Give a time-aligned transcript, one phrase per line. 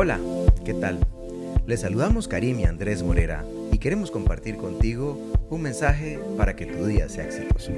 [0.00, 0.20] Hola,
[0.64, 1.00] ¿qué tal?
[1.66, 5.18] Les saludamos Karim y Andrés Morera y queremos compartir contigo
[5.50, 7.72] un mensaje para que tu día sea exitoso.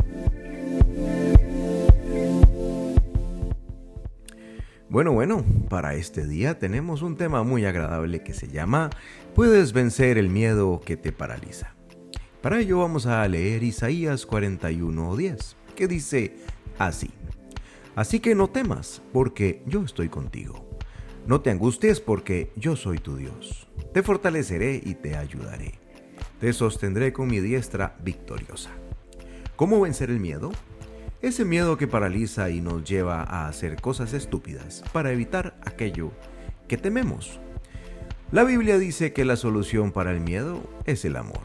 [4.90, 8.90] Bueno, bueno, para este día tenemos un tema muy agradable que se llama
[9.34, 11.74] Puedes vencer el miedo que te paraliza.
[12.42, 16.34] Para ello vamos a leer Isaías 41:10, que dice
[16.78, 17.08] así.
[17.96, 20.69] Así que no temas, porque yo estoy contigo.
[21.30, 23.68] No te angusties porque yo soy tu Dios.
[23.94, 25.78] Te fortaleceré y te ayudaré.
[26.40, 28.70] Te sostendré con mi diestra victoriosa.
[29.54, 30.50] ¿Cómo vencer el miedo?
[31.22, 36.10] Ese miedo que paraliza y nos lleva a hacer cosas estúpidas para evitar aquello
[36.66, 37.38] que tememos.
[38.32, 41.42] La Biblia dice que la solución para el miedo es el amor.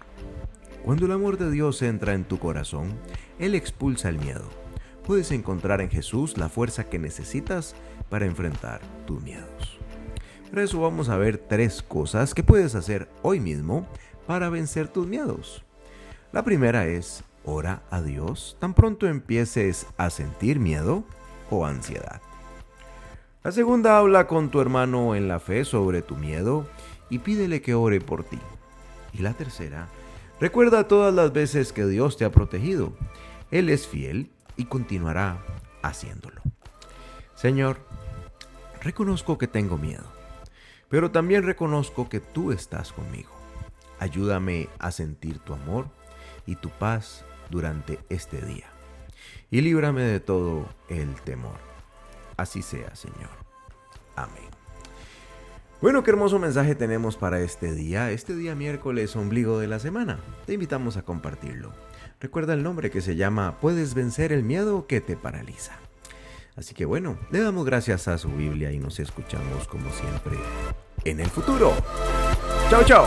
[0.83, 2.95] Cuando el amor de Dios entra en tu corazón,
[3.37, 4.64] Él expulsa el miedo.
[5.05, 7.75] Puedes encontrar en Jesús la fuerza que necesitas
[8.09, 9.77] para enfrentar tus miedos.
[10.49, 13.87] Por eso vamos a ver tres cosas que puedes hacer hoy mismo
[14.25, 15.63] para vencer tus miedos.
[16.31, 21.03] La primera es, ora a Dios tan pronto empieces a sentir miedo
[21.51, 22.21] o ansiedad.
[23.43, 26.67] La segunda, habla con tu hermano en la fe sobre tu miedo
[27.11, 28.39] y pídele que ore por ti.
[29.13, 29.87] Y la tercera,
[30.39, 32.91] recuerda todas las veces que Dios te ha protegido.
[33.51, 35.37] Él es fiel y continuará
[35.81, 36.41] haciéndolo.
[37.35, 37.79] Señor,
[38.81, 40.05] reconozco que tengo miedo,
[40.89, 43.31] pero también reconozco que tú estás conmigo.
[43.99, 45.87] Ayúdame a sentir tu amor
[46.45, 48.69] y tu paz durante este día.
[49.51, 51.57] Y líbrame de todo el temor.
[52.37, 53.29] Así sea, Señor.
[54.15, 54.54] Amén.
[55.81, 60.19] Bueno, qué hermoso mensaje tenemos para este día, este día miércoles, ombligo de la semana.
[60.45, 61.73] Te invitamos a compartirlo.
[62.19, 65.73] Recuerda el nombre que se llama Puedes vencer el miedo que te paraliza.
[66.55, 70.37] Así que bueno, le damos gracias a su Biblia y nos escuchamos como siempre
[71.03, 71.73] en el futuro.
[72.69, 73.05] Chao, chao.